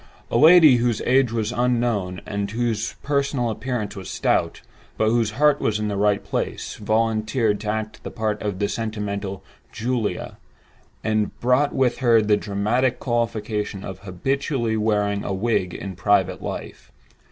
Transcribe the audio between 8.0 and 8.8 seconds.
the part of the